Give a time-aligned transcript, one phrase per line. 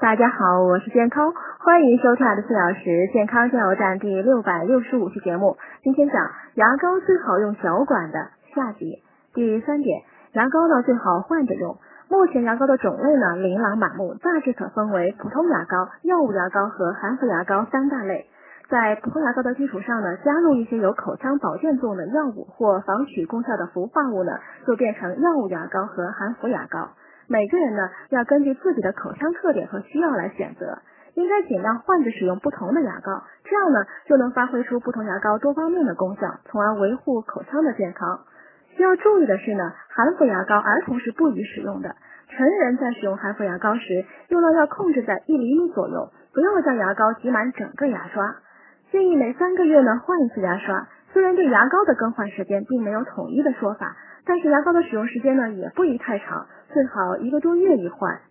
[0.00, 5.56] 大家好，我是健康，欢迎收听二十四小时健康加油站第六百六十五期节目。
[5.82, 9.02] 今天讲牙膏最好用小管的下集。
[9.34, 11.78] 第三点，牙膏呢最好换着用。
[12.08, 18.30] 目前牙膏的种类呢琳琅满目，大致可分为普通牙膏、药物牙膏和含氟牙膏三大类。
[18.70, 24.30] 在普通牙膏的基础上呢，加入一些有口腔保健作用的药物或防龋功效的氟化物呢，
[24.64, 26.90] 就变成药物牙膏和含氟牙膏。
[27.28, 30.78] 每个人呢要根据自己的口腔特点和需要来选择，
[31.12, 38.20] 应该尽量换着使用不同的牙膏，这样呢就能发挥出不同牙膏多方面的功效，从而维护口腔的健康。
[38.74, 41.96] 需要注意的是呢，含氟牙膏儿童是不宜使用的，
[42.30, 48.36] 成人在使用含氟牙膏时，用量要控制在一厘米左右，不要将牙膏挤满整个牙刷。
[48.90, 50.88] 建议每三个月呢换一次牙刷。
[51.12, 53.96] 虽然对牙膏的更换时间并没有统一的说法。
[54.26, 58.27] 但是牙膏的使用时间呢，也不宜太长，最好一个多月一换。